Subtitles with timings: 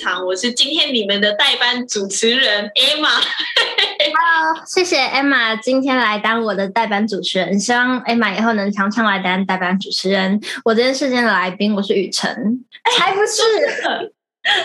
[0.00, 3.20] 场，我是今天你们的代班主持人 Emma。
[3.98, 10.40] Hello，谢谢 Emma 今天来当我的代班主持人，希望 Emma 以后能常常来当代班主持人。
[10.64, 12.64] 我今天是今天的来宾，我是雨辰，
[12.98, 13.32] 还不是。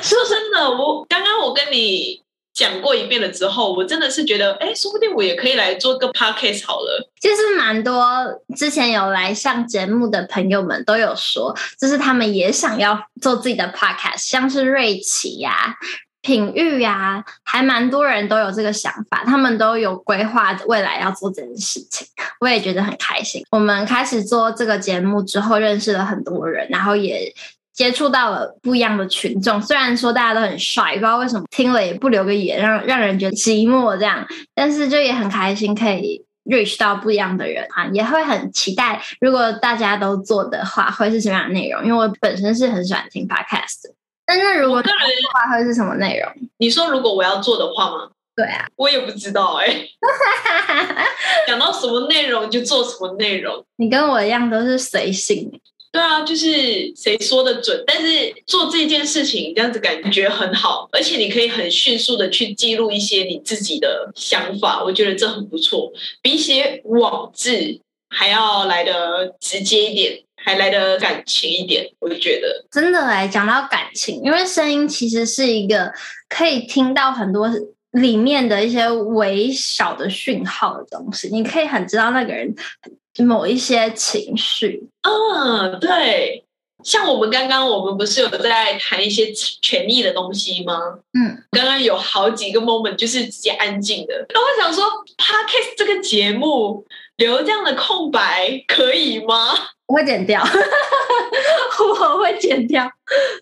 [0.01, 2.24] 说真的，我刚刚我跟你。
[2.55, 7.11] 讲过一遍了之后，我真的是觉得，哎，说不定我也可以来做个 podcast 好了。
[7.19, 8.07] 其实蛮多
[8.55, 15.75] 之前有来上节目的朋友们都有说，就是他们也想要做自己的 podcast，像是瑞奇呀、
[16.21, 22.07] 品玉呀、啊，还蛮多人都有这个想法，他们都有规划未来要做这件事情。
[22.39, 23.43] 我也觉得很开心。
[23.51, 27.33] 我们开始做这个节目之后，认识了很多人，然后也。
[27.75, 41.83] 接触到了不一样的群众，虽然说大家都很帅，不知道为什么听了也不留个言，让让人觉得寂寞这样，但是就也很开心可以 reach 到不一样的人啊，也会很期待如果大家都做的话，会是什么样的内容？
[41.85, 43.91] 因为我本身是很喜欢听 podcast，
[44.25, 46.31] 但是如果个人的话会是什么内容？
[46.59, 48.09] 你说如果我要做的话吗？
[48.37, 49.89] 对啊，我也不知道哎、欸，
[51.47, 55.59] 讲到什么内容就做什么内容，你跟我一样都是随性。
[55.95, 65.89] 对啊，就是谁说的准，但是做这件事情这样子感觉很好，而且你可以很迅速的去记录一些你自己的想法，我觉得这很不错，
[66.21, 67.79] 比写网志
[68.09, 75.93] 还要来得直接一点，还来得感情一点，我觉得真的来讲到感情，因为声音其实是一个
[76.27, 77.49] 可以听到很多
[77.91, 82.53] 里面的一些微小的讯号的东西，你可以很知道那个人。
[83.23, 86.43] 某一些情绪，嗯，对，
[86.83, 90.79] 像我们刚刚，我们不是有在谈一些权益的东西吗？
[91.13, 94.25] 嗯，刚刚有好几个 moment 就是直接安静的。
[94.33, 94.83] 那我想说
[95.17, 96.85] ，Podcast 这个节目
[97.17, 99.53] 留这样的空白可以吗？
[99.87, 100.43] 我会剪掉，
[102.01, 102.89] 我会剪掉。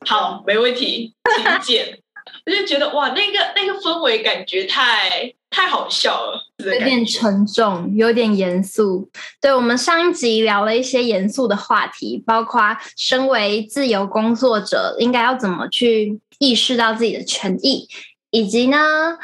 [0.06, 2.00] 好，没问题，请剪。
[2.45, 9.08] 我就觉得哇，那个那个氛围感觉太太好笑了，有点沉重，有点严肃。
[9.40, 17.88] 对，我们上一集聊了一些严肃的话题，包括身为自由工作者应该要怎么去意识到自己的权益，
[18.31, 19.16] 以及呢，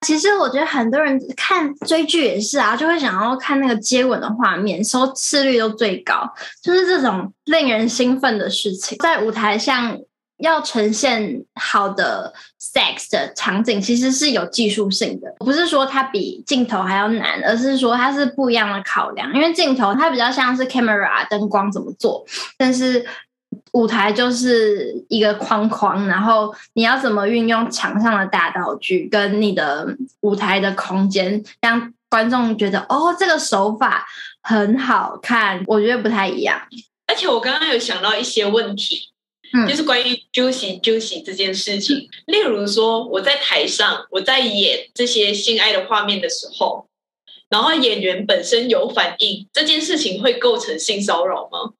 [0.00, 9.98] 其实我觉得很多人看追剧也是啊，就会想要看那个接吻的画面，收视率都最高，就是这种令人兴奋的事情，在舞台上。
[10.44, 19.32] 要呈现好的 sex 的场景，其实是有技术性的，不是说它比镜头还要难，而是说它是不一样的考量。
[19.34, 22.24] 因为镜头它比较像是 camera 灯光怎么做，
[22.56, 23.04] 但是
[23.72, 29.86] 舞台就是一个框框，然后你要怎么运用墙上的大道具跟你的
[30.20, 34.06] 舞台的空间，让观众觉得哦，这个手法
[34.42, 35.62] 很好看。
[35.66, 36.60] 我觉得不太一样，
[37.06, 39.13] 而且我刚刚有想到一些问题。
[39.68, 46.88] 就是关于 juicy juicy 这件事情，例如说我在台上我在演这些性爱的画面的时候，
[47.48, 51.74] 然后演员本身有反应，这件事情会构成性骚扰吗？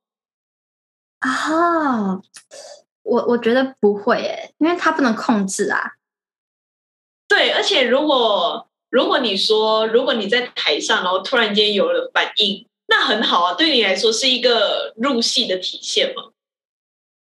[1.18, 2.20] 啊，
[3.02, 5.94] 我我觉得不会诶，因为他不能控制啊。
[7.26, 16.30] 对，而且如果如果你说如果你在台上，然后突然间有了反应，那很好啊，对你来说是一个入戏的体现嘛。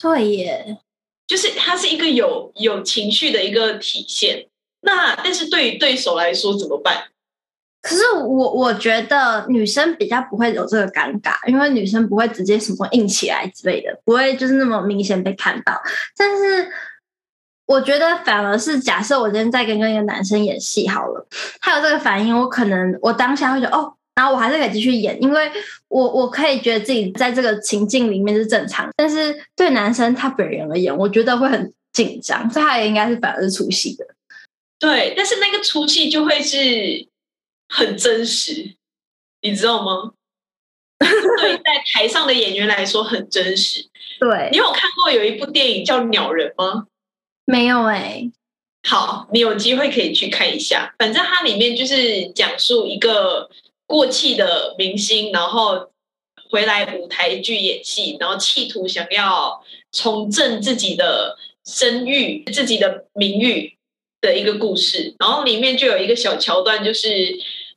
[0.03, 0.77] 对耶，
[1.25, 4.47] 就是它是一个有有情绪的一个体现。
[4.81, 7.05] 那但是对于对手来说怎么办？
[7.81, 15.81] 可是我我觉得女生比较不会有这个尴尬，因为女生不会直接什么硬起来之类的，不会就是那么明显被看到。
[16.17, 16.69] 但是
[17.65, 21.25] 我觉得反而是假设我今天在跟跟一个男生演戏好了，
[21.61, 23.93] 他有这个反应，我可能我当下会觉得哦。
[24.15, 25.51] 然后我还是可以继续演，因为
[25.87, 34.05] 我我可以觉得自己在这个情境里面是正常，但是对男生他本人而言，我觉得会很紧张，所以他也应该是反而是出戏的。
[34.77, 37.07] 对，但是那个出戏就会是
[37.69, 38.75] 很真实，
[39.41, 40.11] 你知道吗？
[40.99, 41.63] 对，在
[41.93, 43.83] 台上的演员来说很真实。
[44.19, 46.85] 对，你有看过有一部电影叫《鸟人》吗？
[47.45, 48.31] 没有哎、欸。
[48.87, 53.49] 好，你有机会可以去看一下，反正它里面就是讲述一个。
[53.93, 55.91] 过气的明星，然后
[56.49, 63.77] 回来舞台剧演戏，然后企图想要重振自己的声誉、自己的名誉
[64.19, 65.15] 的一个故事。
[65.19, 67.07] 然后里面就有一个小桥段，就是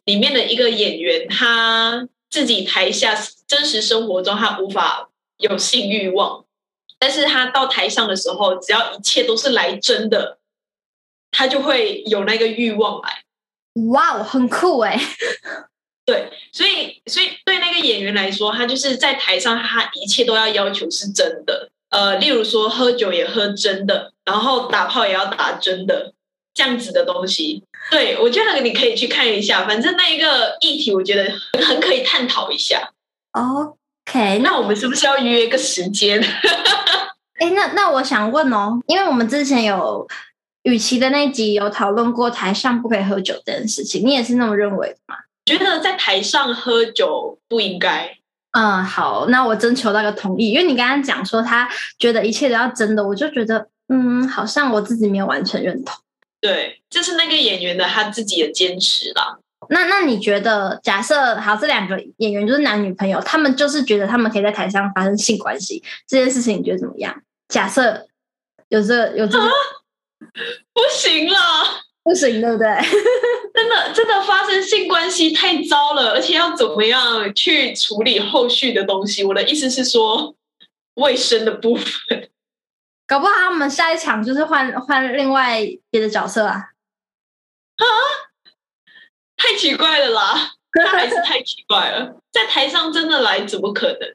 [0.07, 3.15] 里面的一个演员，他自己台下
[3.47, 6.47] 真实生活中他无法有性欲望，
[6.99, 10.39] 但是他到台上的时候，只要一切都是来真的，
[11.31, 13.23] 他就会有那个欲望来。
[13.93, 14.99] 哇哦，很酷哎！
[16.06, 26.14] 对，所以所以对那个演员来说，他就是在台上，他一切都要要求是真的，呃，例如说喝酒也喝真的，然后打炮也要打真的，
[26.55, 27.64] 这样子的东西。
[27.91, 31.29] 对，我觉得你可以去看一下，反正那一个议题，我觉得
[31.64, 32.93] 很可以探讨一下。
[33.32, 36.23] OK，那我们是不是要约个时间？
[37.38, 40.06] 哎，那那我想问哦，因为我们之前有
[40.62, 45.17] 雨琦的那集有讨论过台上不可以喝酒这件事情，你也是那么认为的吗？
[45.46, 48.19] 觉得在台上喝酒不应该。
[48.52, 55.94] 嗯，好，那我征求那个同意，因为你刚刚讲说他觉得一切都要真的，我就觉得嗯，好像我自己没有完全认同。
[56.40, 59.38] 对，这是那个演员的他自己的坚持啦。
[59.69, 67.22] 那那你觉得，假设好，这两个演员就是男女朋友，他们就是觉得他们可以在台上发生性关系这件事情，你觉得怎么样？
[67.48, 68.06] 假设
[68.69, 69.48] 有这、有这，啊、
[70.72, 71.38] 不行了，
[72.04, 72.66] 不行，对不对？
[73.56, 79.25] 真的真的发生性关系太糟了，而且要怎么样去处理后续的东西？
[79.25, 80.37] 我的意思是说，
[80.97, 82.29] 卫生的部分，
[83.06, 86.73] 搞不好他们下一场就是换换另外别的角色啊！
[87.76, 87.85] 啊，
[89.38, 94.14] 太奇怪了啦，那还是太奇怪了，在台上真的来，怎么可能？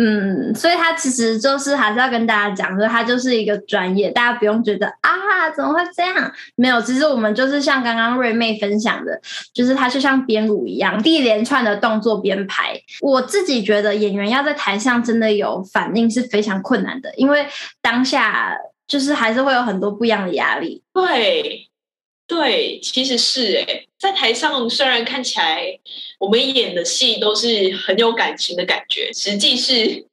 [0.00, 6.32] 嗯，所以他其实就是还是要跟大家讲，说他就是一个专业，大家不用觉得啊，怎么会这样？
[6.54, 9.20] 没有，其实我们就是像刚刚瑞妹分享的，
[9.52, 12.80] 就是他就像编舞一样，一连串的动作编排。
[13.00, 17.44] 我自己觉得演员要在台上真的有反应是非常困难的，因为
[17.82, 18.56] 当下
[18.86, 20.84] 就是还是会有很多不一样的压力。
[20.94, 21.67] 对。
[22.28, 25.78] 对，其实是诶，在台上虽然看起来
[26.20, 30.04] 我们演的戏都是很有感情的感觉，实际是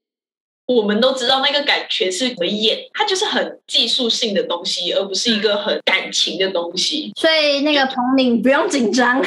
[0.66, 7.12] 我们都知道那个感觉是怎么演，它就是很技术性的东西，而不是一个很感情的东西。
[7.20, 9.22] 所以那个彭宁不用紧张，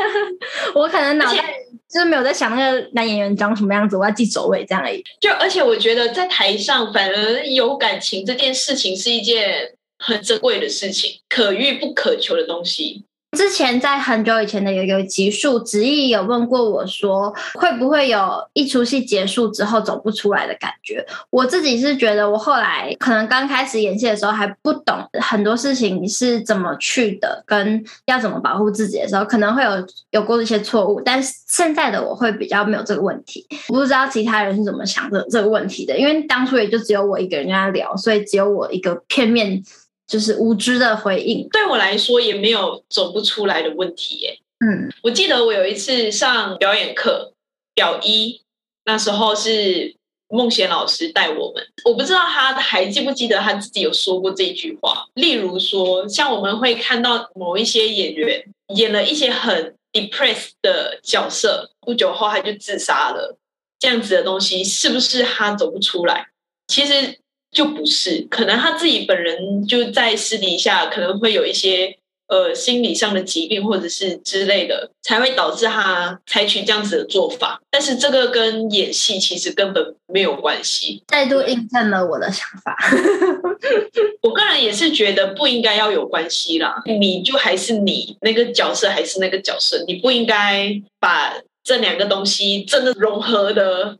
[0.74, 1.44] 我可能脑袋
[1.92, 5.04] 就是没有在想那个男演员长什么样子，我要记走位这样而已。
[5.20, 9.75] 就而且我觉得在台上反而有感情这件事情是一件。
[9.98, 13.04] 很珍贵的事情，可遇不可求的东西。
[13.36, 21.04] 之前在很久以前的有一个集数，执意有问过我说，会不会有一出戏结束之后走不出来的感觉？
[21.28, 29.70] 我自己是觉得，我后来可能刚开始演戏的时候还不懂很多事情是怎么去的，跟要怎么保护自己的时候，可能会有
[30.12, 30.98] 有过一些错误。
[31.02, 39.62] 但是现在的我会比较没有这个问题，不知道其他人是怎么想的这个问题的，因为当初也就只有我一个人跟他聊，所以只有我一个片面。
[40.06, 44.38] 就是无知的回应，对我来说也没有走不出来的问题耶。
[44.60, 47.32] 嗯，我记得我有一次上表演课，
[47.74, 48.40] 表一
[48.84, 49.96] 那时候是
[50.28, 55.06] 孟贤老师带我们，我不知道他还记不记得他自己有说过这句话。
[55.14, 58.44] 例如说，像我们会看到某一些演员
[58.76, 63.36] 演了一些很 depressed 的角色，不久后他就自杀了，
[63.80, 66.28] 这样子的东西是不是他走不出来？
[66.68, 67.18] 其实。
[67.56, 71.96] 就不是，可能他自己本人就在私底下可能会有一些
[72.28, 77.58] 呃心理上的疾病或者是之类的，才会导致他采取这样子的做法。
[77.70, 81.02] 但是这个跟演戏其实根本没有关系。
[81.06, 82.76] 再度印证了我的想法。
[84.20, 90.70] 我个人也是觉得不应该要有关系啦，你就还是你那个角色还是那个角色，你不应该
[91.00, 91.32] 把
[91.64, 93.96] 这两个东西真的融合的。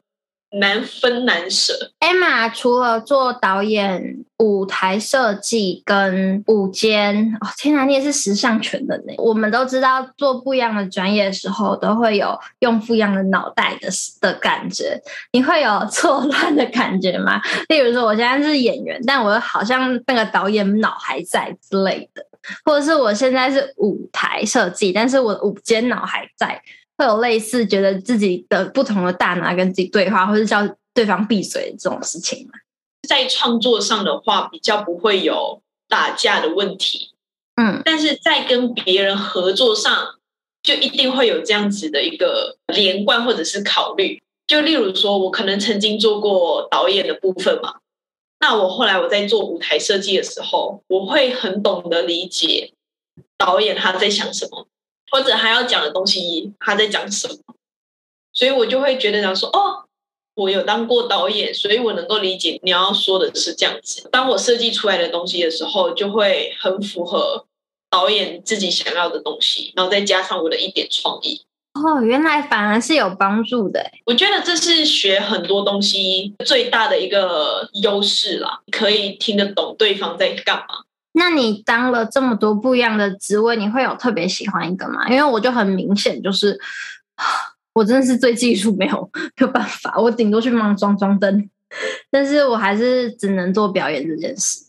[0.53, 1.73] 难分难舍。
[2.01, 9.15] Emma 除了做导演、舞台设计跟舞间，哦天哪，你也是时尚全能呢。
[9.19, 13.89] 我们都知道，做不一样的专业的时候，都会有用不一样的脑袋的
[14.21, 15.01] 的感觉。
[15.33, 17.41] 你会有错乱的感觉吗？
[17.69, 22.25] 例如说，我现在是演员，但我好像那个导演脑还在之类的，
[22.65, 26.63] 或者是我现在是舞台设计，但是我舞间脑还在。
[26.99, 32.53] 会有类似觉得自己的不同的大拿跟自己对话，或者叫对方闭嘴这种事情吗？
[33.09, 37.11] 在创作上的话，比较不会有打架的问题。
[37.57, 40.17] 嗯，但是在跟别人合作上，
[40.63, 44.23] 就一定会有这样子的一个连贯或者是考虑。
[44.47, 47.77] 就例如说，我可能曾经做过导演的部分嘛，
[48.41, 52.73] 那我后来我在做舞台设计的时候，我会很懂得理解
[53.39, 54.67] 导演他在想什么。
[55.11, 57.37] 或者他要讲的东西，他在讲什么？
[58.33, 59.85] 所以我就会觉得讲说，哦，
[60.35, 64.09] 我有当过导演，所以我能够理解你要说的是这样子。
[64.13, 67.47] 当我设计出来的东西的时候，就会很符合
[67.89, 71.43] 导演自己想要的东西，然后再加上我的一点创意。
[71.75, 73.85] 哦，原来反而是有帮助的。
[74.07, 80.86] 我觉得这是学很多东西最大的一个优势啦，可以听得懂对方在干嘛。
[81.19, 85.09] 那你当了这么多不一样的职位，你会有特别喜欢一个吗？
[85.09, 86.61] 因为我就很明显，就是
[87.73, 91.51] 我真的是对技术没有没有办法，我顶多去帮装装灯。
[92.11, 94.67] 但是我还是只能做表演这件事，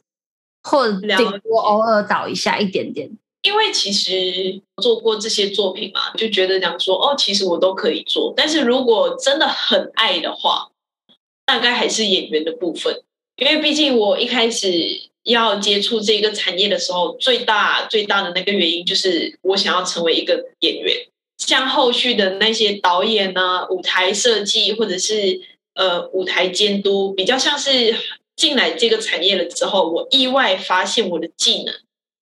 [0.64, 3.10] 或者顶多偶尔导一下一点点。
[3.44, 8.34] 因为其实做过这些作品嘛，就觉得讲说哦，其实我都可以做。
[8.36, 10.70] 但是如果真的很爱的话，
[11.46, 13.04] 大概还是演员的部分。
[13.36, 14.68] 因为毕竟我一开始
[15.28, 20.96] 要接触这个产业的时候，最大最大的那个原因就是我想要成为一个演员。
[21.38, 25.40] 像后续的那些导演呢、啊、舞台设计或者是
[25.76, 27.96] 呃舞台监督，比较像是
[28.36, 31.74] 进来这个产业了之后，我意外发现我的技能。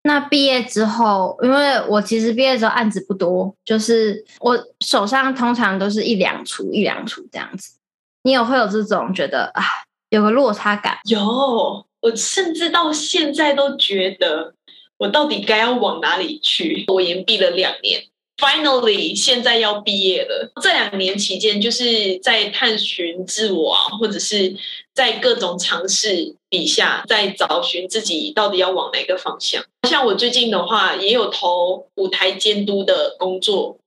[0.04, 7.78] 那毕业之后，因为我其实毕业之后案子不多，就是我手上通常都是一两出一两出这样子。
[8.24, 9.64] 你有会有这种觉得啊，
[10.10, 10.98] 有个落差感？
[11.06, 14.54] 有，我甚至到现在都觉得，
[15.00, 16.86] 我到底该要往哪里去？
[16.88, 18.06] 我延毕了两年。
[18.38, 20.52] Finally，现在要毕业了。
[20.62, 24.56] 这两年期间，就是在探寻自我啊，或者是
[24.94, 29.64] 在各种尝试底下，在找寻自己到底要往哪个方向。
[29.90, 33.80] 像我最近的话，也有投舞台监督的工作，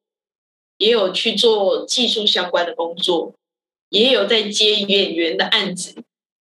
[0.79, 3.35] 也有去做技术相关的工作，
[3.91, 5.95] 也有在接演员的案子。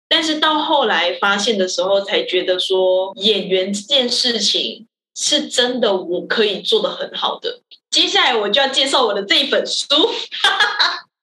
[0.09, 7.61] 但是到后来发现的时候，才觉得说演员这件事情是真的，我可以做的很好的。
[7.91, 9.87] 接下来我就要介绍我的这一本书。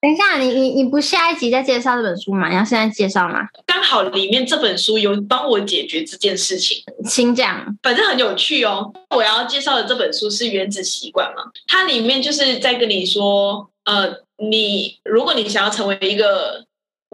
[0.01, 2.47] 等一下，你你你不下一集再介绍这本书吗？
[2.47, 3.39] 你要现在介绍吗？
[3.65, 6.77] 刚好里面这本书有帮我解决这件事情，
[7.09, 7.75] 请讲。
[7.81, 8.93] 反正很有趣哦。
[9.15, 16.65] 我要介绍的这本书是《原子习惯》嘛，它里面就是在跟你说，呃，你如果你想要成为一个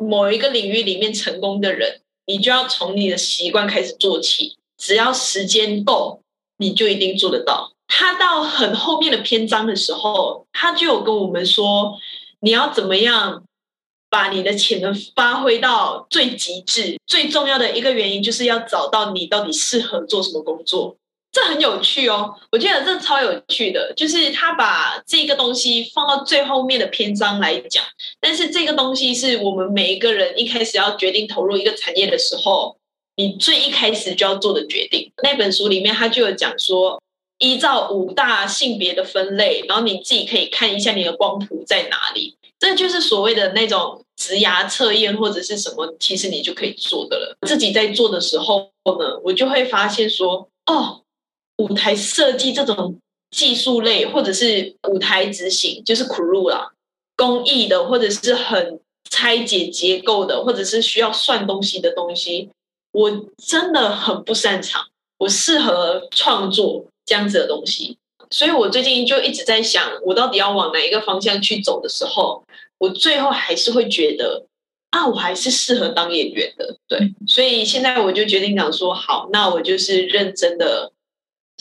[0.01, 6.21] 某一个领域里面成功的人，你就要从你的习惯开始做起，只要时间够，
[6.57, 7.71] 你就一定做得到。
[7.87, 11.97] 他到很后面的篇章的时候，他就有跟我们说，
[12.39, 13.43] 你要怎么样
[14.09, 16.97] 把你的潜能发挥到最极致。
[17.05, 20.95] 最重要的一个原因就是要找到你到底适合做什么工作。
[21.31, 27.83] 这很有趣哦，我觉得这超有趣的，就是他把这个东西放到最后面的篇章来讲。
[28.19, 32.77] 但是这个东西是我们每一个人一开始要决定投入一个产业的时候，
[33.15, 35.11] 你最一开始就要做的决定。
[35.23, 37.01] 那本书里面他就有讲说。
[37.43, 42.35] 依照五大性别的分类，然后你自己可以看一下你的光谱在哪里。
[42.59, 47.35] 这就是所谓的那种职涯测验或者是什么，其实你就可以做的了。
[47.47, 51.01] 自己在做的时候呢，我就会发现说，哦，
[51.61, 52.99] 舞台设计这种
[53.29, 56.71] 技术类或者是舞台执行，就是 crew 啦，
[57.15, 62.49] 工艺的或者是很拆解结构的，或者是需要算东西的东西，
[62.91, 64.87] 我真的很不擅长。
[65.17, 66.85] 我适合创作。
[67.03, 67.97] 这样子的东西，
[68.29, 72.41] 所以我最近就一直在想，我到底要往哪一个方向去走的时候，
[72.77, 74.45] 我最后还是会觉得
[74.91, 76.77] 啊，我还是适合当演员的。
[76.87, 80.93] 对，所以现在我就决定讲说，好，那我就是认真的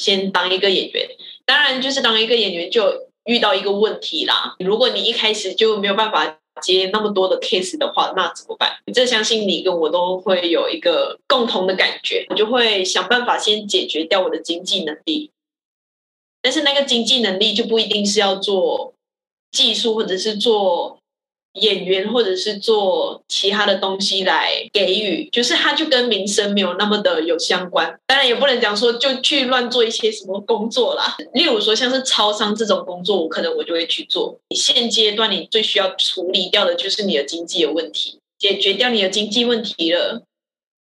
[0.01, 1.07] 先当一个演员。
[1.45, 4.55] 当然，就是当一个演员就遇到一个问题啦。
[4.59, 8.77] 如果你一开始就没有办法接那么多的 case 的话，那怎么办？
[8.95, 15.31] 这相信你跟我都会有一个共同的感觉，我就会想办法先解决掉我的经济能力。
[16.41, 18.95] 但是那个经济能力就不一定是要做
[19.51, 21.00] 技术，或者是做
[21.55, 27.99] 演员，或者是做其他的东西来给予，就是它就跟名声没有那么的有相关。
[28.07, 31.17] 当然也不能讲说就去乱做一些什么工作啦。
[31.35, 34.39] 例如说像是超商这种工作，我可能我就会去做。
[34.49, 40.23] 你现阶段你最需要处理掉的就是你的经济有问题，解决掉你的经济问题了。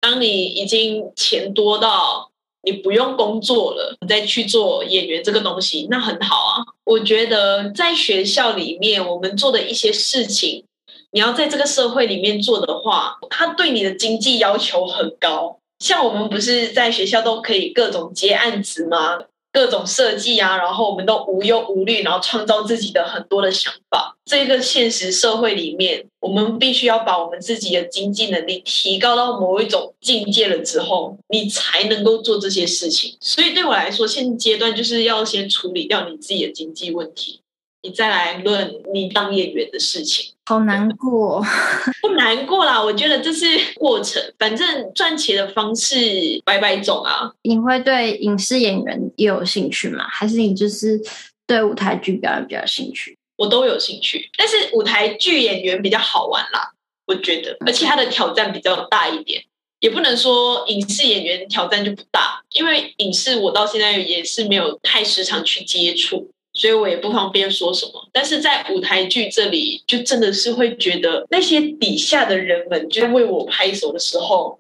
[0.00, 2.30] 当你已经钱多到。
[2.64, 6.64] 你不用工作了，你再去做演员这个东西，那很好啊。
[6.85, 10.64] 我觉得在学校里面，我们做的一些事情，
[11.12, 15.59] 你要在这个社会里面做的话，他对你的经济要求很高。
[15.80, 19.18] 像我们不是在学校都可以各种接案子吗？
[19.54, 24.16] 各种设计啊，然后我们都无忧无虑，然后创造自己的很多的想法。
[24.25, 33.16] 这个现实社会里面，我们必须要把我们自己的经济能力提高到某一种境界了之后，你才能够做这些事情。
[33.20, 37.40] 所以对我来说，现阶段就是要先处理掉你自己的经济问题。
[37.82, 41.42] 你再来论你当演员的事情，好难过，
[42.02, 42.82] 不难过啦。
[42.82, 43.46] 我觉得这是
[43.76, 45.96] 过程，反正赚钱的方式
[46.44, 47.32] 百百种啊。
[47.42, 50.06] 你会对影视演员也有兴趣吗？
[50.08, 51.00] 还是你就是
[51.46, 53.16] 对舞台剧表演比较兴趣？
[53.36, 56.72] 我都有兴趣，但是舞台剧演员比较好玩啦，
[57.06, 59.42] 我觉得，而且他的挑战比较大一点。
[59.80, 66.30] 也不能说影视演员挑战就不大，因为影视我到现在也是没有太时常去接触。
[66.54, 68.08] 所以我也不方便说什么。
[68.12, 74.58] 但是在舞台剧这里，就真的是会觉得那些底下的人们就为我拍手的时候，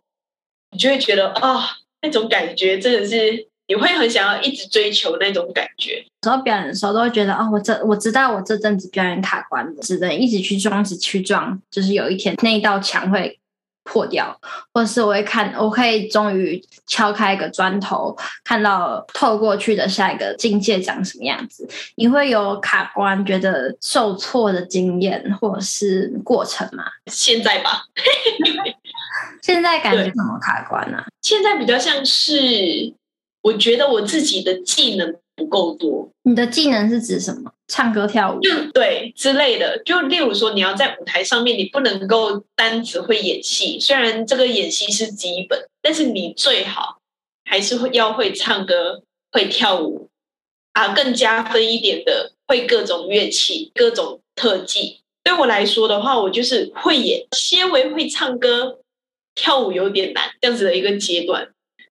[0.72, 6.04] 你就会觉得啊、那种感觉真的是你会很想要一直追求那种感觉。
[6.22, 13.38] 有时候表演的时候都会觉得哦，我这我知道我这阵子表演卡关了，只能一直去装，一直去装，就是有一天那一道墙会。
[13.84, 14.38] 破掉，
[14.72, 21.68] 或者是我会看，我可以终于敲开一个砖头，看到透过去的下一个境界长什么样子。
[21.96, 26.84] 你会有卡关、觉得受挫的经验或者是过程吗？
[27.06, 27.84] 现在吧，
[29.42, 31.06] 现在感觉怎么卡关呢、啊？
[31.22, 32.94] 现在比较像是，
[33.42, 36.10] 我觉得我自己的技能不够多。
[36.22, 37.52] 你的技能是指什么？
[37.68, 39.82] 唱歌跳舞，就对之类的。
[39.84, 43.80] 就例如说，你要在舞台上面，你不能够单只会演戏。
[43.80, 47.00] 虽然这个演戏是基本，但是你最好
[47.44, 50.10] 还是会要会唱歌、会跳舞
[50.72, 55.00] 啊，更加分一点的，会各种乐器、各种特技。
[55.22, 58.80] 对我来说的话，我就是会演，些微会唱歌、
[59.34, 61.48] 跳舞有点难，这样子的一个阶段，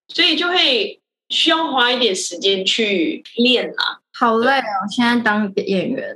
[0.08, 1.02] 所以就会
[1.34, 4.00] 需要花一点时间去练啊。
[4.16, 4.86] 好累哦！
[4.96, 6.16] 现在当演员，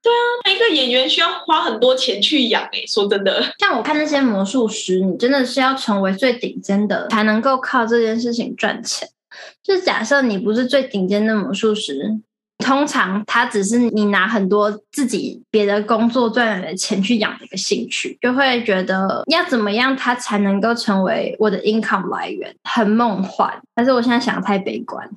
[0.00, 2.86] 对啊，一个演员需要花很多钱去养诶。
[2.86, 9.08] 说真的，像我看那些魔术师，你真的是要成为最顶尖的，才能够靠这件事情赚钱。
[9.64, 12.20] 就是假设你不是最顶尖的魔术师，
[12.58, 23.60] 通常他只是你拿很多自己别的工作赚来的钱去养的一个兴趣，就会觉得要怎么样他才能够成为我的 income 来源，很梦幻。
[23.74, 25.10] 但是我现在想的太悲观。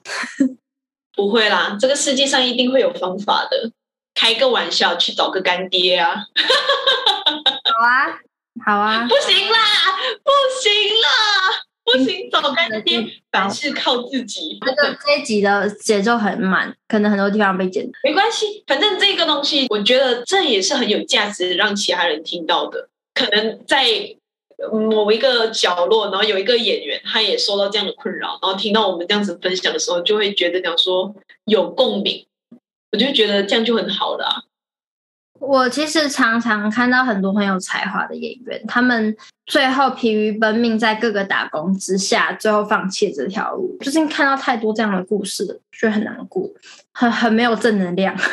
[1.15, 3.71] 不会啦，这个世界上一定会有方法的。
[4.19, 6.15] 开个玩笑，去找个干爹啊！
[7.63, 8.17] 好啊，
[8.65, 9.07] 好啊！
[9.07, 9.59] 不行啦，
[10.23, 10.71] 不行
[11.03, 11.09] 啦，
[11.91, 14.59] 不行，找干爹，凡事靠自己。
[14.61, 17.89] 这个这一集的节奏很慢，可能很多地方被剪。
[18.03, 22.89] 没关系，反正这个东西，我觉得这也是很有价值，让其他人听到的。
[23.13, 23.85] 可能在。
[24.71, 31.13] 某一个角落，然后有一个演员，他也受到这样的困扰，然后听到我们这样子分享的时候，就会觉得讲说
[31.45, 32.25] 有共鸣，
[32.91, 34.41] 我就觉得这样就很好了啊。
[35.39, 43.77] 我其实常常看到很多很有才华的演员，他们最后疲于奔命，在各个打工之下，最后放弃这条路。
[43.81, 46.49] 最近看到太多这样的故事，就很难过，
[46.93, 48.15] 很很没有正能量。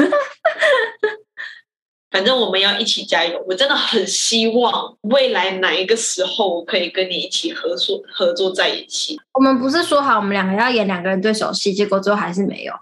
[2.11, 3.45] 反正我们要一起加油！
[3.45, 9.21] 我真的很希望未来哪一个时候我可以跟你一起合作合作在一起。
[9.33, 12.73] 我们不是说好我们两个要演两个人对手戏，结果最后还是没有。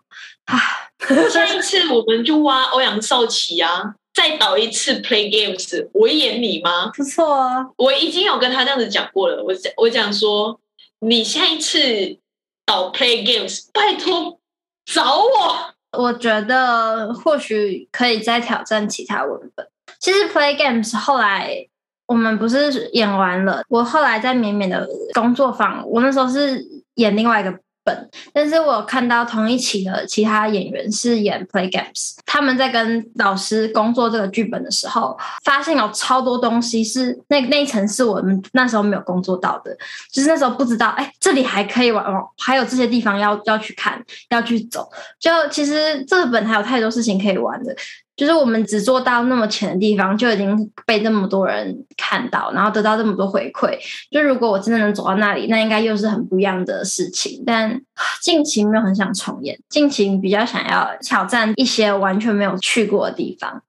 [0.45, 0.59] 啊
[1.33, 6.90] 下一次我们就挖欧阳少奇啊，再导一次 Play Games，我演你吗？
[6.94, 9.42] 不错啊，我已经有跟他这样子讲过了。
[9.42, 10.61] 我讲我讲说，
[11.01, 12.18] 你下一次
[12.66, 14.38] 导 Play Games，拜托
[14.85, 15.98] 找我。
[15.98, 19.66] 我觉得或许可以再挑战其他文本。
[19.98, 21.68] 其实 Play Games 后来
[22.07, 27.59] 我们不是演完了，我后来在绵绵的工作坊，我那时候是演另外一个。
[27.85, 39.77] 本，但是我看到同一期的其他演员是演 Play Games，他们在跟老师工作这个剧本的时候，发现有超多东西是那那一层是我们那时候没有工作到的，
[40.11, 47.75] 就是那时候不知道，哎，这里还可以玩哦，还有这些地方要要去看，要去走，就其实这本还有太多事情可以玩的。
[48.14, 53.79] 就是我们只做到那么浅的地方，就已经被那么多人看到，然后得到这么多回馈。
[54.11, 57.42] 就如果我真的能走到那里，那应该又是很不一样的事情。
[57.46, 57.81] 但
[58.20, 63.62] 近期没有很想重演，近期比较想要挑战一些完全没有去过的地方，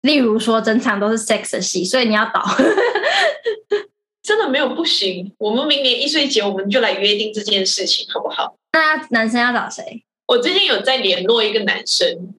[0.00, 2.42] 例如说整场都是 sex 的戏，所以你要倒，
[4.24, 5.32] 真的没有不行。
[5.36, 8.56] 我们明年一岁节我们就来约定这件事情，好不好？
[8.72, 10.02] 那男生要找谁？
[10.28, 12.34] 我最近有在联络一个男生。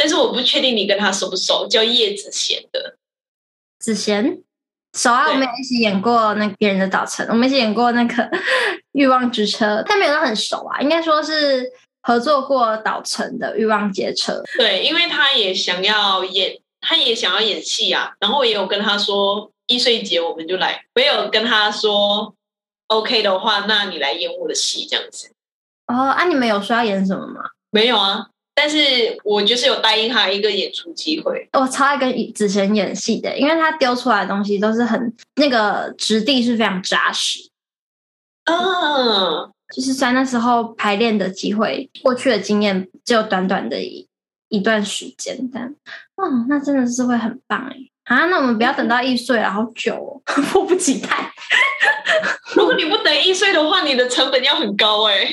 [0.00, 2.96] 但是我不确定你跟他熟不熟，叫叶子贤的。
[3.78, 4.42] 子贤
[4.96, 8.30] 熟啊，我们一起演过那别人的早晨，我们一起演过那个
[8.92, 14.42] 欲望之车， 但没有很熟啊，应该说是合作过导成的欲望街车。
[14.56, 18.14] 对，因为他也想要演，他也想要演戏啊。
[18.20, 20.82] 然后我也有跟他说，易穗节我们就来。
[20.94, 22.34] 我也有跟他说
[22.86, 25.30] ，OK 的话，那你来演我的戏这样子。
[25.88, 27.42] 哦，啊，你们有说要演什么吗？
[27.70, 28.28] 没有啊。
[28.54, 28.78] 但是
[29.24, 31.48] 我就是有答应他一个演出机会。
[31.52, 37.48] 我超爱跟子贤演戏的，因为他丢出来的东西都是很那个质地是非常扎实。
[38.44, 44.06] 嗯，就是在那时候排练的机会，过去的经验只有短短的一
[44.48, 45.74] 一段时间，但
[46.16, 48.26] 嗯，那真的是会很棒哎啊！
[48.26, 51.32] 那我们不要等到艺穗了，好久哦， 迫不及待。
[52.56, 55.30] 如果你不等艺穗的话，你的成本要很高哎。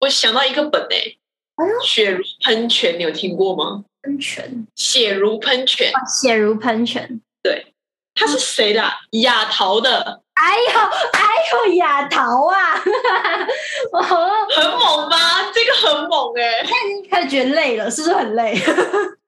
[0.00, 1.16] 我想到一个本哎。
[1.84, 3.84] 血如喷泉，你有听过吗？
[4.02, 7.74] 喷泉，血如喷泉，血如喷泉，对，
[8.14, 8.82] 他是谁的？
[9.22, 10.22] 亚桃的。
[10.34, 10.80] 哎呦，
[11.12, 12.76] 哎呦，亚桃啊，
[13.92, 15.50] 很猛吧？
[15.52, 18.54] 这个很猛哎、欸，那你开始觉得累了，是不是很累？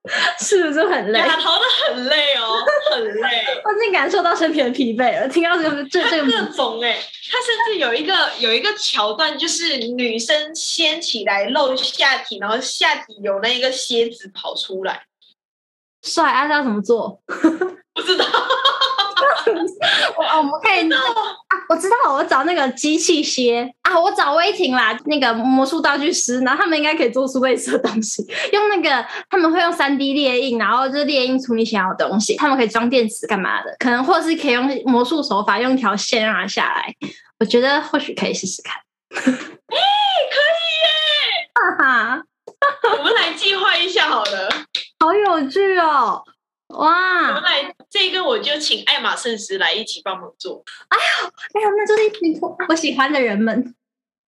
[0.40, 1.20] 是不是很累？
[1.20, 3.46] 他逃的很累哦，很累。
[3.64, 5.28] 我已经感受到身体的疲惫了。
[5.28, 15.04] 听到这个，这这个各种哎、欸，他甚至有一个有一个桥段，就是女生掀起来露下体，然后下体有那一个蝎子跑出来。
[16.02, 17.22] 帅，啊，知道怎么做？
[17.94, 18.24] 不知道。
[20.16, 20.98] 我我们可以啊，
[21.68, 36.94] 我知道，我找那个机器蝎啊，我找威霆啦，那个魔术道具师，然后他们应该可以做出类似的东西，用那个他们会用三 D 列印，然后就列印出你想要的东西，他们可以装电池干嘛的，可能或是可以用魔术手法用一条线让它下来，
[37.38, 38.76] 我觉得或许可以试试看。
[39.14, 41.50] 哎、欸，可以耶！
[41.54, 42.22] 哈哈，
[42.98, 44.48] 我们来计划一下好了，
[44.98, 46.22] 好有趣哦。
[46.68, 47.28] 哇！
[47.28, 50.64] 我们来这个，我就请爱马圣师来一起帮忙做。
[50.88, 53.74] 哎呀，哎呀，那就是一群我喜欢的人们，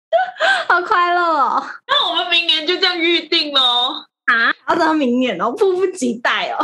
[0.68, 1.64] 好快乐哦！
[1.86, 4.04] 那我们明年就这样预定喽。
[4.26, 6.62] 啊，要到明年哦，迫不及待哦！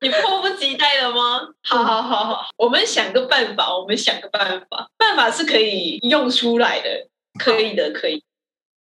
[0.00, 1.48] 你迫不及待了吗？
[1.64, 7.08] 好好好好，我们想个办法，我们想个办法，办法是可以用出来的，
[7.40, 8.22] 可以的，可以。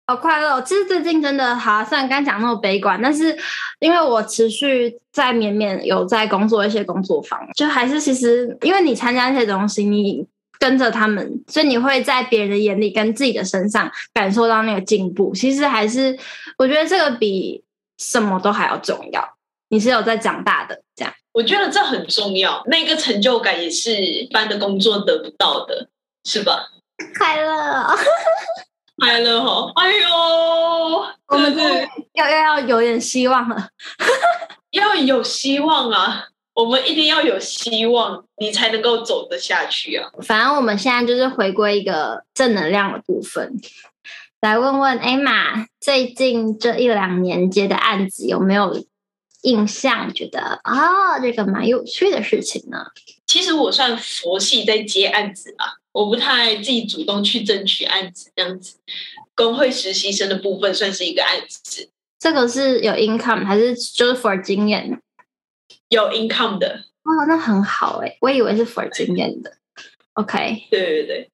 [0.08, 0.62] 好快乐！
[0.62, 3.36] 其实最近真的好，虽然刚讲那么悲观，但是
[3.80, 10.24] 因为我持续在绵绵有在工作一些工作坊，就还是其实因为你参加那些东西，你
[10.60, 15.34] 跟着他们，所以你会在别人的眼里跟自己的身上感受到那个进步。
[15.34, 16.16] 其实还是
[16.56, 17.64] 我觉得这个比
[17.98, 19.36] 什么都还要重要。
[19.70, 22.62] 你是有在长大的，这样我觉得这很重要。
[22.66, 25.88] 那个成就感也是一般的工作得不到的，
[26.22, 26.68] 是吧？
[27.18, 27.88] 快乐。
[28.98, 29.70] 快乐哈！
[29.74, 30.08] 哎呦，
[31.28, 31.60] 我们是
[32.14, 33.68] 要要要有点希望了，
[34.72, 36.28] 要有希望啊！
[36.54, 40.08] 我们一定要有希望，你才能够走得下去啊！
[40.22, 43.60] 反正我们现在就是回归一个正能量的部分，
[44.40, 48.82] 来问问 Emma，最近这一两年接的案子有没有
[49.42, 50.10] 印象？
[50.14, 52.86] 觉得啊、哦，这个蛮有趣的事情呢？
[53.26, 55.74] 其实我算佛系在接案子啊。
[55.96, 58.76] 我不太自己主动去争取案子，这样子，
[59.34, 61.88] 工会实习生的部分算是一个案子。
[62.18, 65.00] 这个是有 income 还是就是 for 经验？
[65.88, 69.56] 有 income 的哦，那很好哎，我以为是 for 经验的。
[70.12, 71.30] OK，对对对，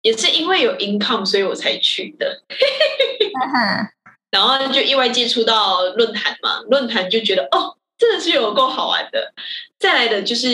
[0.00, 2.42] 也是因为有 income，所以我才去的。
[4.30, 9.34] 然后就意外接触到论坛嘛，论坛就觉得哦，真的是有够好玩的。
[9.78, 10.48] 再来的就是。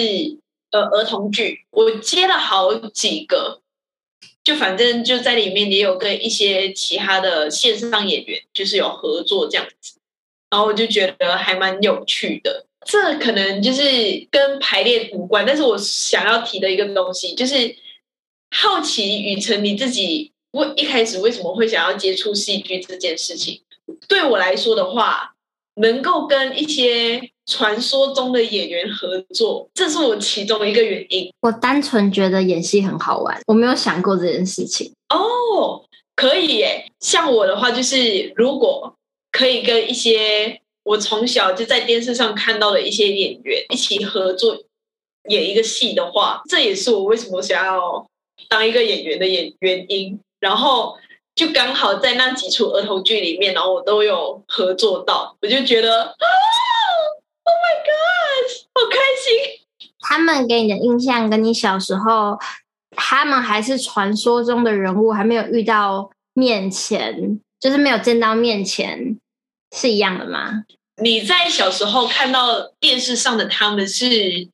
[0.70, 3.62] 呃，儿童剧我接了好几个，
[4.44, 9.98] 就反正就在里面也有跟一些其他的线上演员，就是有合作这样子，
[10.50, 12.66] 然后我就觉得还蛮有趣的。
[12.85, 13.83] 这可能就是
[14.31, 17.74] 跟排练无关，但是我想要提的一个东西就是
[18.50, 23.62] 好奇雨辰你自己，我一开始为什么会想要接触戏剧这件事情？
[24.07, 25.35] 对我来说的话，
[25.76, 27.31] 能够跟一些。
[27.48, 31.32] 传说中的演员合作，这是我其中一个原因。
[31.40, 34.92] 我单纯觉得演戏很好玩，我没有想过这件事情。
[35.08, 35.82] 哦，
[36.14, 36.84] 可以耶！
[37.00, 38.94] 像我的话，就是如果
[39.32, 44.58] 可以跟一些我从小就在电视上看到的一些演员一起合作
[45.30, 48.06] 演一个戏的话，这也是我为什么想要
[48.50, 50.20] 当一个演员的演原因。
[50.38, 50.98] 然后
[51.34, 56.28] 就刚好在那几出儿童剧里面，然后我都有合作到，我就觉得啊。
[57.48, 58.44] Oh my god！
[58.74, 59.66] 好开心。
[60.00, 62.38] 他们给你的印象跟你小时候，
[62.90, 69.18] 他们还是传说中的人物，还没有遇到面前，就是没有见到面前，
[69.74, 70.64] 是一样的吗？
[71.02, 74.48] 你在小时候看到电视上的他们是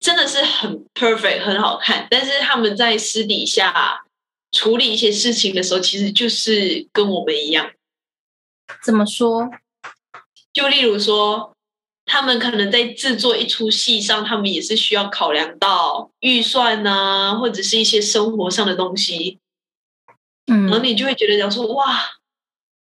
[0.00, 4.04] 真的是很 perfect，很好看，但是他们在私底下
[4.50, 7.70] 处理一些事情的时候，其实就是跟我们一样。
[8.82, 9.50] 怎么说？
[10.52, 11.54] 就例如说。
[12.12, 19.38] 他们可能在制作一出戏上，他们也是需要考量到预算啊，或者是一些生活上的东西。
[20.50, 22.00] 嗯，然后你就会觉得讲说，哇，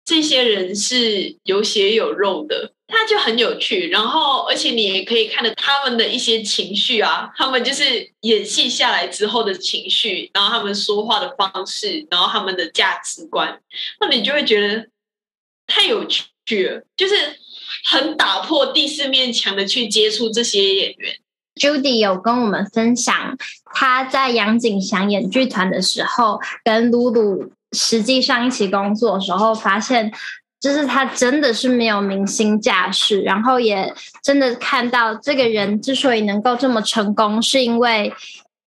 [0.04, 3.88] 这些人是有血有肉的，他就很有趣。
[3.88, 13.60] 然后，而且你也可以看到他们的一些情绪啊，他们就是演戏下来之后的情绪，然后他们说话的方式，然后他们的价值观，
[14.00, 14.86] 那你就会觉得
[15.66, 17.14] 太有趣了，就是。
[17.84, 21.16] 很打破第四面墙的去接触这些演员。
[21.54, 23.36] Judy 有跟我们分享，
[23.72, 30.12] 他在杨景祥演剧团的时候，跟露露实际上一起工作的时候，发现
[30.60, 33.90] 就是他真的是没有明星架势，然后也
[34.22, 38.12] 真的看到这个人之所以能够这么成功，是因为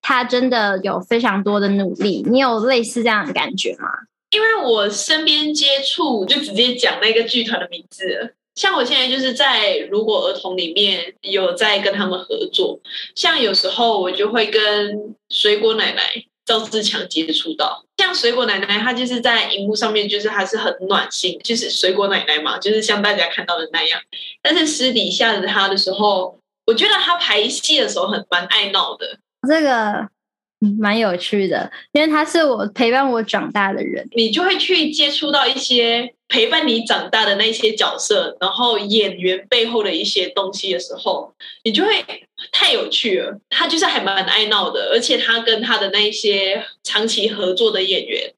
[0.01, 2.25] 他真的有非常多的努力。
[2.27, 3.89] 你有类似这样的感觉吗？
[4.31, 8.35] 因为我身边接触，就直接讲那个剧团的名字。
[8.59, 12.77] 像我现在就是在如果儿童里面有在跟他们合作，
[13.15, 16.01] 像有时候我就会跟水果奶奶
[16.43, 17.85] 赵自强接触到。
[17.95, 23.97] 像水果奶奶，她就是在荧幕上面就是还是很暖心，就是水果奶奶嘛，就是像大家看到的那样。
[24.41, 29.19] 但是私底下的她的时候，我觉得她排戏的时候很蛮爱闹的。
[29.47, 30.09] 这个。
[30.79, 42.05] 蛮有趣的，因为他是我陪伴我长大的人，你就会去接触到一些陪伴你长大的那些角色，然后演员背后的一些东西的时候，你就会
[42.51, 43.39] 太有趣了。
[43.49, 48.33] 他就是还蛮爱闹的，而且他跟他的那些长期合作的演员，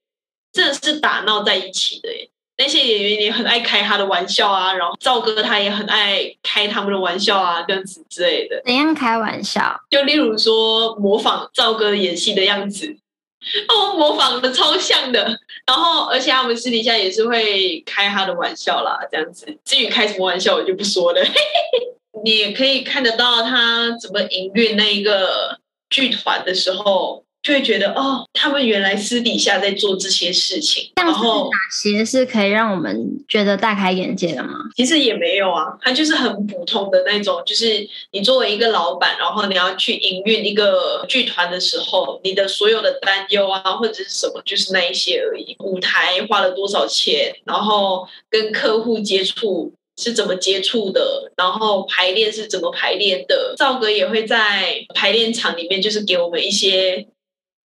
[0.53, 2.29] 真的是打闹在一起的耶。
[2.62, 8.62] 那些演员也很爱开他的玩笑啊，然后赵哥他也很爱开他们的玩笑啊，这样子之类的。
[8.63, 9.76] 怎样开玩笑？
[9.89, 12.95] 就例如说模仿赵哥演戏的样子，
[13.67, 15.39] 哦，模仿的超像的。
[15.65, 19.58] 然后，而且他们私底下也是会开他的玩笑啦，这样子。
[19.65, 21.21] 至于开什么玩笑，我就不说了。
[22.24, 25.58] 你也可以看得到他怎么营运那一个
[25.89, 27.24] 剧团的时候。
[27.41, 32.95] 就会觉得哦，他们原来私底下在做这些事情，然后哪些是可以让我们
[33.27, 34.54] 觉得大开眼界的吗？
[34.75, 45.56] 其实也没有啊，它就是很普通的那种，就是你作为一个老板，然后你要去营运一个剧团的时候，你的所有的担忧啊，或者是什么，就是那一些而已。
[45.60, 53.56] 舞台花了多少钱，然后跟客户接触是怎么接触的，然后排练是怎么排练的。
[53.58, 57.08] 赵哥也会在排练场里面，就是给我们一些。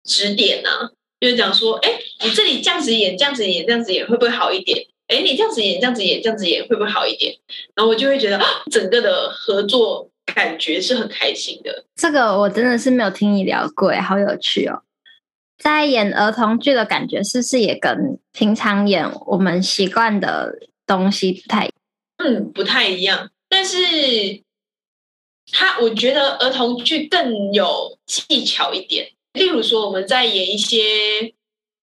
[0.06, 0.90] 指点呢、啊，
[1.20, 4.86] 就是讲说，哎，你这里这样子演，这样子演，这样子演会不会好一点？
[5.08, 7.36] 哎，你这样子演，这样子演，这样子演会不会好一点？
[7.74, 8.40] 然后我就会觉得，
[8.70, 11.84] 整个的合作感觉是很开心的。
[11.94, 14.82] 这个我真的是没有听你聊过，好有趣哦。
[15.58, 20.52] 在演儿童剧的感觉，是不是也跟平常演我们习惯的
[20.86, 21.70] 东西不太？
[22.18, 23.30] 嗯，不太一样。
[23.48, 23.78] 但是，
[25.52, 29.12] 他我觉得儿童剧更有技巧一点。
[29.36, 31.34] 例如说，我们在演一些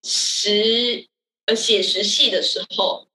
[0.03, 1.07] 实
[1.45, 3.07] 呃写实戏的时候，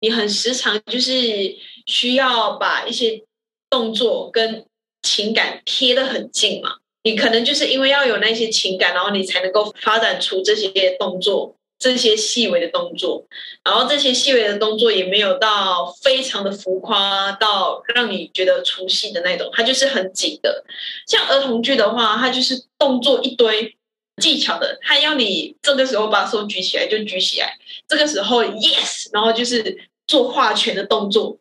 [0.00, 3.24] 你很时常就是需要把一些
[3.68, 4.66] 动作跟
[5.02, 6.76] 情感贴得很近嘛。
[7.02, 11.55] 你可能就是因为要有那些情感，然后你才能够发展出这些动作。
[11.78, 13.26] 这些细微的动作，
[13.62, 20.64] 然后这些细微的动作也没有到非常的浮夸到让你觉得出戏的那种，它就是很紧的。
[21.06, 23.76] 像儿童剧的话，它就是动作一堆
[24.22, 31.38] 技巧的，它要你这个时候把手举起来就举起来，这个时候 yes，然后就是做画拳的动作，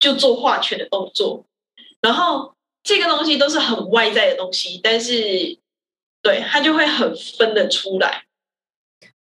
[0.00, 1.44] 就做画拳的动作，
[2.00, 5.58] 然后这个东西都是很外在的东西，但是
[6.22, 8.25] 对它就会很分得出来。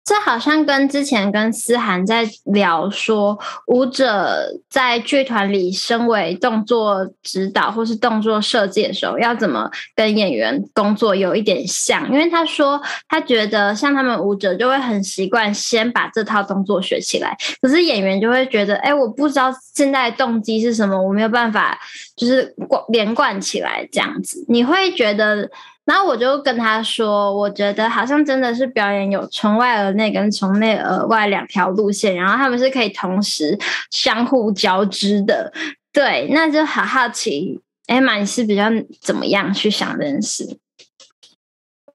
[0.05, 12.07] 这好像跟之前跟思涵在聊说，舞者在剧团里身为动作指导或是动作设计的时候，要怎么跟演员工作有一点像。
[12.11, 21.75] 因为他说他觉得像他们舞者就会很习惯先把这套动作学起来，可是演员就会觉得，哎，我不知道现在动机是什么，我没有办法
[22.15, 22.53] 就是
[22.89, 24.45] 连贯起来这样子。
[24.47, 25.49] 你会觉得？
[25.85, 33.55] 然后我就跟他说，我觉得好像真的是表演有从外而内跟从内而外两条路线，然后他们是可以同时
[33.91, 35.53] 相互交织的。
[35.93, 38.65] 对，那就好好奇，Emma，你是比较
[38.99, 40.57] 怎么样去想这件事？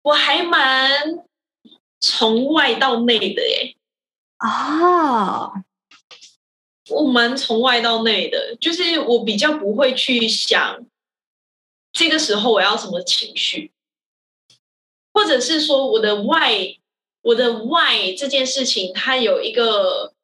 [0.03, 0.89] 我还蛮
[2.01, 3.75] 从外到内的耶。
[4.39, 5.53] 哦，
[6.91, 10.79] 我蛮从外到内的，就是我比较不会去想
[11.93, 13.73] 这个时候我要什么情绪。
[15.21, 16.75] 或者是说我的外，
[17.21, 20.15] 我的外这件事情，它有一个，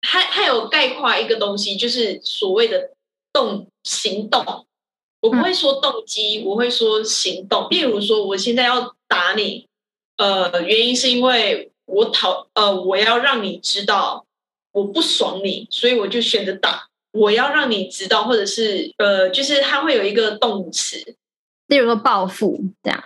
[0.00, 2.92] 它它有概括一个东西，就是所谓的
[3.32, 4.64] 动行动。
[5.20, 7.66] 我不会说动机，我会说行动。
[7.68, 9.66] 例如说，我现在要打你，
[10.18, 14.24] 呃，原因是因为我讨，呃，我要让你知道
[14.70, 16.86] 我不爽你，所以我就选择打。
[17.10, 21.16] 我要让你知道，或者是呃，就是它会有一个动词，
[21.66, 23.04] 例如说报复这样。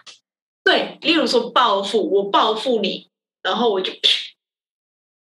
[0.65, 3.09] 对，例如说报复，我报复你，
[3.43, 3.93] 然后我就，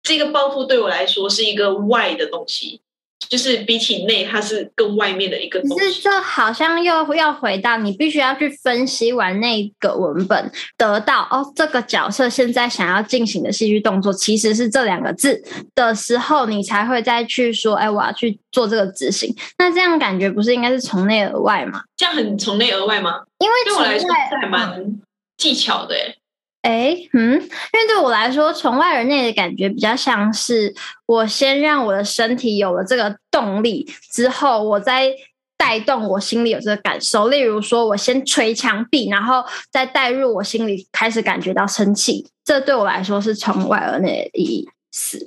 [0.03, 2.83] 这个报复对我来说是一个外的东西，
[3.29, 5.77] 就是比起内，它是更外面的一个东西。
[5.77, 15.43] 可是这好像又要回到你必须要去分析完那个文本，得到哦，这个角色现在想要进行的戏剧动作其实是这两个字
[15.75, 19.35] 的时候，你才会再去说，哎，我要去做这个执行。
[19.57, 21.83] 那这样感觉不是应该是从内而外吗？
[21.97, 23.23] 这样很从内而外吗？
[23.39, 25.01] 因为对我来说这还蛮
[25.41, 26.17] 技巧的，哎。
[26.63, 30.75] 哎，嗯，因为对我来说，从外而内的感觉比较像是
[31.07, 35.11] 我先让我的身体有了这个动力，之后我再
[35.57, 37.29] 带动我心里有这个感受。
[37.29, 42.29] 例如说，我先捶墙壁，然后再带入我心里开始感觉到生气。
[42.45, 45.25] 这对我来说是从外而内的意思。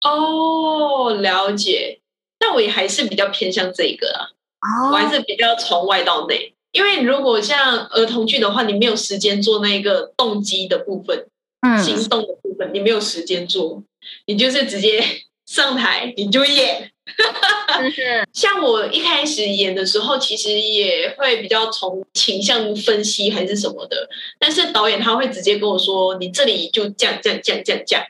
[0.00, 2.00] 哦，了解。
[2.40, 6.53] 但我也还是比较偏向这个啊，哦，我还是比较从外到内。
[6.74, 11.26] 因为如果像儿童剧的话，你没有时间做那个动机的部分，
[11.60, 13.82] 嗯，行动的部分，你没有时间做，
[14.26, 15.02] 你就是直接
[15.46, 16.90] 上台你就演。
[18.32, 24.08] 像我一开始演的时候，其实也会比较从倾向分析还是什么的，
[24.40, 28.04] 但是导演他会直接跟我说：“你这里就这样这样这样这样这样，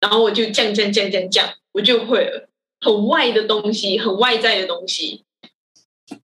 [0.00, 2.48] 然后我就这样这样这样这样这样，我就会了，
[2.80, 5.24] 很外的东西，很外在的东西。”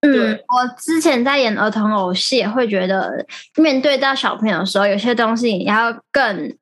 [0.01, 3.25] 嗯，我之前在演儿童偶戏，也会觉得
[3.57, 6.57] 面对到小朋友的时候，有些东西你要更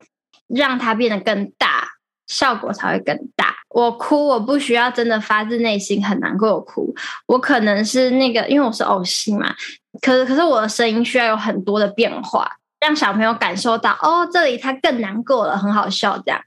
[0.48, 1.88] 让它变得更大，
[2.26, 3.54] 效果才会更大。
[3.70, 6.94] 我哭，我不需要真的发自内心很难过的哭，
[7.26, 9.54] 我可能是那个，因为我是偶戏嘛，
[10.00, 12.48] 可是可是我的声音需要有很多的变化，
[12.80, 16.40] 让小朋友感受到哦，这里他更难过了，很好笑这样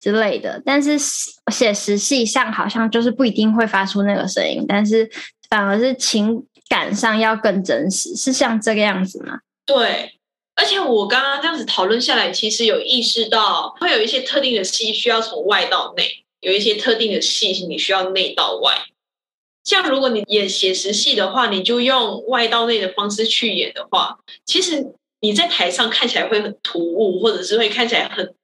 [0.00, 0.60] 之类的。
[0.64, 0.98] 但是
[1.52, 5.08] 写实戏上好像就是不一定会发出那个声音，但是。
[5.48, 9.40] 反而是情感上要更真实，是像这个样子吗？
[9.64, 10.12] 对，
[10.54, 18.86] 而且我刚刚这样子讨论下来，其实有意识到会有一些特定的戏需要从外到内，有一些特定的戏你需要内到外。
[19.64, 28.34] 像如果你演写实戏的话，你就用外到内的方式去演的话，其实你在台上看起来会很突兀，或者是会看起来很。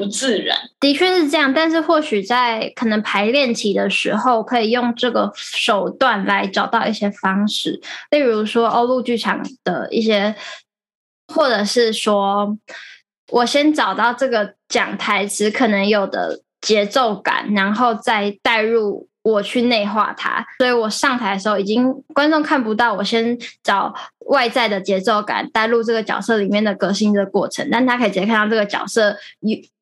[0.00, 1.52] 不自然，的确是这样。
[1.52, 7.78] 但是或许在可能排练期的时候，可以用这个手段来找到一些方式，
[8.10, 10.34] 例如说欧陆剧场的一些，
[11.28, 12.56] 或者是说
[13.30, 20.46] 我先找到这个讲台词可能有的节奏感，然后再带入我去内化它。
[20.58, 23.94] 所以我上台的时候，已经观众看不到，我先找
[24.28, 29.14] 外在的节奏感带入这个角色里面的革新的过程，但他可以直接看到这个角色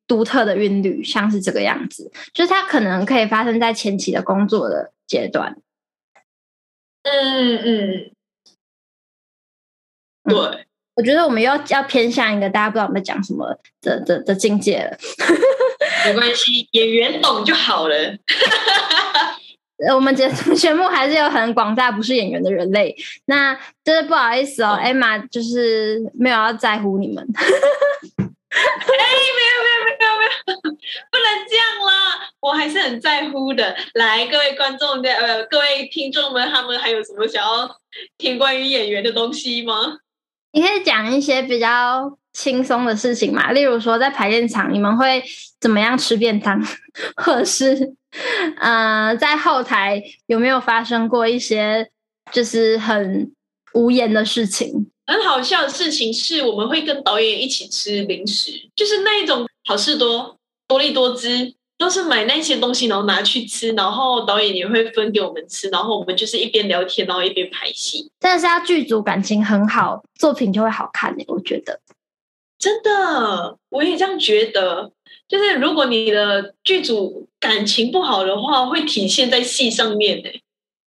[0.09, 5.55] 独特的韵律，像是这个样子，就是它可能可以发生在前期的工作的阶段。
[7.03, 8.11] 嗯嗯，
[10.23, 14.97] 对、嗯，我觉得我们要要偏向一个大家不知道我们在讲什么的的的境界了。
[16.05, 17.95] 没关系，演员懂就好了。
[19.93, 22.95] 我们节节目还是有很广大不是演员的人类，
[23.25, 27.25] 那真的不好意思哦，Emma 就是没有要在乎你们。
[28.49, 32.29] 哎，没有没有没有没有，不能这样啦！
[32.41, 33.75] 我还是很在乎的。
[33.93, 37.69] 来，各位观众的呃，各位听众们，他们还有什么想要
[38.17, 39.99] 听关于演员的东西吗？
[40.51, 45.23] 你可以讲一些比较轻松的事情嘛，例如说在排练场你们会
[45.59, 46.59] 怎么样吃便当，
[47.15, 47.93] 或者是
[48.57, 51.89] 呃，在后台有没有发生过一些
[52.31, 53.31] 就是很
[53.73, 54.89] 无言的事情？
[55.05, 68.11] 很好笑的事情是，我们会跟导演一起吃零食，就是那一种好事多、多利多姿，都是买那些东西，然后拿去吃，然后导演也会分给我们吃，然后我们就是一边聊天，然后一边拍戏。
[68.19, 71.79] 但是他剧组感情很好，作品就会好看耶，我觉得。
[72.57, 74.91] 真的，我也这样觉得。
[75.29, 80.29] 就是如果你的剧组感情不好的话，会体现在戏上面的，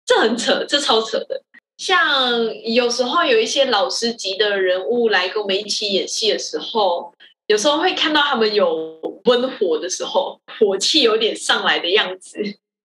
[0.06, 1.42] 这很扯，这超扯的。
[1.76, 7.12] 像有时候有一些老师级的人物来跟我们一起演戏的时候，
[7.50, 12.38] 有时候会看到他们有温火的时候，火气有点上来的样子。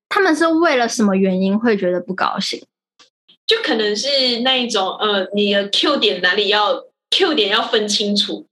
[0.10, 2.60] 他们是为了什么原因会觉得不高兴？
[3.46, 8.48] 就可能是那一种，呃，你的 Q 点哪里要 Q 点要分清楚，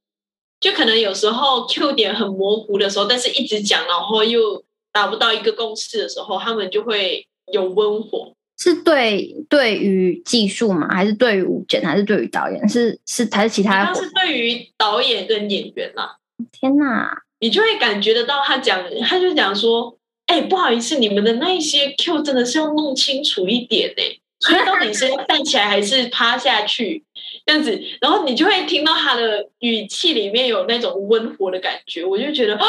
[0.60, 8.36] 就可能有时候 Q 点很模糊的时候，但是一直讲，然后又达不到一个共识的时候，他们就会有温火。
[8.58, 10.88] 是对对于技术吗？
[10.90, 11.84] 还是对于舞剪？
[11.84, 12.70] 还是对于导演？
[12.70, 13.86] 是是还是其他？
[13.86, 16.18] 他是对于导演跟演员啦。
[16.52, 19.98] 天哪，你就会感觉得到他讲，他就讲说
[20.28, 24.20] ：“哎、欸，不好意思，你们的那一些 Q 真的是要弄清楚一点呢、欸。
[24.40, 27.04] 所以到底是站起来还是趴下去
[27.46, 27.82] 这样子？
[28.02, 32.66] 然后你就会听到他的语气里面有那种温和的感觉，我就觉得啊，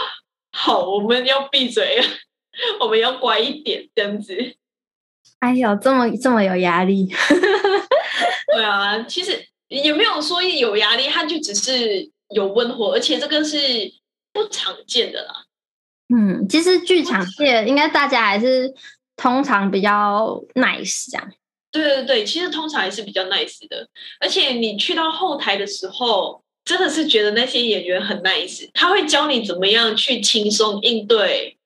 [0.52, 2.04] 好，我们要闭嘴了。
[2.80, 4.34] 我们要乖一点，这样子。
[5.40, 7.08] 哎呦，这么这么有压力。
[8.54, 13.58] 对啊，其实也没有说有压力，他就只是有温火，而且这个是
[14.32, 15.44] 不常见的啦。
[16.08, 18.72] 嗯，其实剧场界应该大家还是
[19.16, 21.32] 通常比较 nice 这样。
[21.70, 23.86] 对对对，其实通常还是比较 nice 的，
[24.18, 31.58] 而且你去到后台的时候，真的是觉得那些演员很 nice，他会教你怎么样去轻松应对，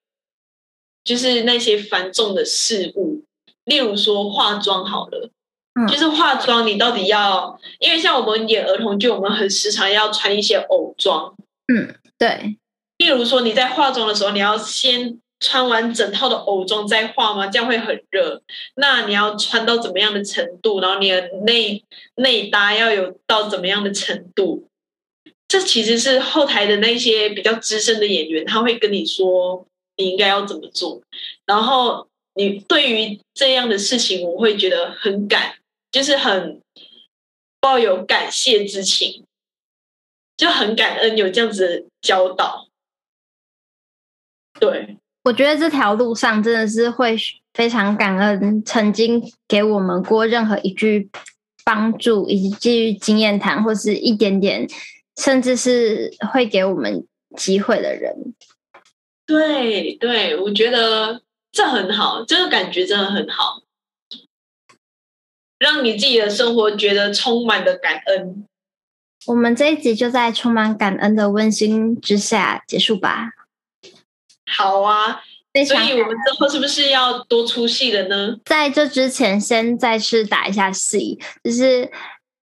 [1.05, 3.22] 就是那些繁重的事物，
[3.65, 5.31] 例如说化妆好了，
[5.75, 11.35] 嗯，就是化妆你到底要，因为像我们演儿童剧，我们很时常要穿一些偶装，
[11.73, 12.57] 嗯，对，
[12.99, 15.19] 例如说你在化妆的时候，你要先。
[15.45, 17.49] 穿完整套的偶装再化吗？
[17.49, 18.41] 这样会很热。
[18.77, 20.79] 那你要穿到怎么样的程度？
[20.79, 21.83] 然后你的内
[22.15, 24.69] 内搭要有到怎么样的程度？
[25.49, 31.03] 这其实是后台的那些比较资深的演员，他会跟你说你应该要怎么做。
[31.45, 35.57] 然后你对于这样的事情，我会觉得很感，
[35.91, 36.61] 就是很
[37.61, 39.25] 抱有感谢之情，
[40.37, 42.69] 就很感恩有这样子的教导。
[44.59, 44.97] 对。
[45.25, 47.17] 我觉得这条路上真的是会
[47.55, 51.09] 非常感恩曾经给我们过任何一句
[51.65, 54.67] 帮助，一句经验谈，或是一点点，
[55.17, 57.07] 甚至是会给我们
[57.37, 58.35] 机会的人。
[59.25, 61.23] 对对，我觉得
[61.53, 63.61] 这很好，这个感觉真的很好，
[65.59, 68.47] 让你自己的生活觉得充满了感恩。
[69.27, 73.33] 我们这一集就在充满感恩的温馨之下结束吧。
[74.51, 75.23] 好啊，
[75.67, 78.37] 所以我们之后是不是要多出戏了呢？
[78.47, 81.21] 在这之前，先再次打一下戏。
[81.45, 81.89] 就是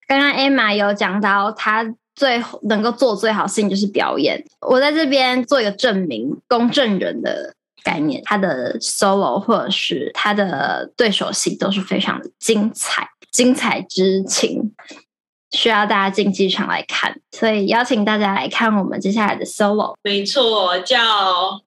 [0.06, 1.84] 刚刚 Emma 有讲到，她
[2.14, 4.42] 最能够做最好事情就是表演。
[4.61, 14.72] 我在这边做一个证明，公证人的概念，他的 solo 或者是他的对手戏都是非常的精彩，精彩之情。
[15.53, 19.95] 需要大家进剧场来看，所以邀请大家来看我们接下来的 solo。
[20.05, 20.97] 没错，叫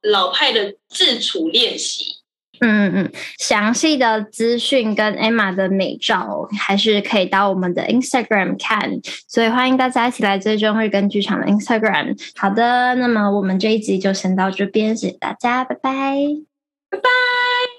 [0.04, 2.23] 老派的自处练习。
[2.66, 9.00] 嗯嗯，详细的资讯跟 Emma 的美照，还是可以到我们的 Instagram 看。
[9.28, 12.18] 所以欢迎大家一起来追踪日根剧场的 Instagram。
[12.38, 16.16] 好的，那么我们这一集就先到这边，谢谢大家，拜拜，
[16.90, 17.73] 拜拜。